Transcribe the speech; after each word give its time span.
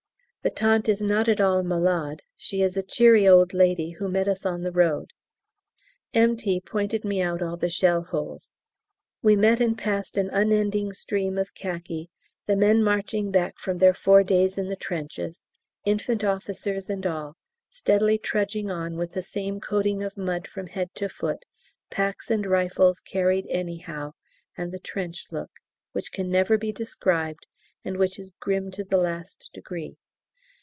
The 0.43 0.49
tante 0.49 0.89
is 0.91 1.03
not 1.03 1.27
at 1.29 1.39
all 1.39 1.61
malade 1.61 2.23
she 2.35 2.63
is 2.63 2.75
a 2.75 2.81
cheery 2.81 3.27
old 3.27 3.53
lady 3.53 3.91
who 3.91 4.07
met 4.09 4.27
us 4.27 4.43
on 4.43 4.63
the 4.63 4.71
road. 4.71 5.11
M.T. 6.15 6.61
pointed 6.61 7.05
me 7.05 7.21
out 7.21 7.43
all 7.43 7.57
the 7.57 7.69
shell 7.69 8.01
holes. 8.05 8.51
We 9.21 9.35
met 9.35 9.61
and 9.61 9.77
passed 9.77 10.17
an 10.17 10.29
unending 10.31 10.93
stream 10.93 11.37
of 11.37 11.53
khaki, 11.53 12.09
the 12.47 12.55
men 12.55 12.81
marching 12.81 13.29
back 13.29 13.59
from 13.59 13.77
their 13.77 13.93
four 13.93 14.23
days 14.23 14.57
in 14.57 14.67
the 14.67 14.75
trenches, 14.75 15.43
infant 15.85 16.23
officers 16.23 16.89
and 16.89 17.05
all 17.05 17.37
steadily 17.69 18.17
trudging 18.17 18.71
on 18.71 18.97
with 18.97 19.11
the 19.11 19.21
same 19.21 19.59
coating 19.59 20.01
of 20.01 20.17
mud 20.17 20.47
from 20.47 20.65
head 20.65 20.89
to 20.95 21.07
foot, 21.07 21.45
packs 21.91 22.31
and 22.31 22.47
rifles 22.47 22.99
carried 22.99 23.45
anyhow, 23.47 24.13
and 24.57 24.71
the 24.71 24.79
Trench 24.79 25.27
Look, 25.31 25.51
which 25.91 26.11
can 26.11 26.31
never 26.31 26.57
be 26.57 26.71
described, 26.71 27.45
and 27.85 27.95
which 27.97 28.17
is 28.17 28.31
grim 28.39 28.71
to 28.71 28.83
the 28.83 28.97
last 28.97 29.47
degree. 29.53 29.99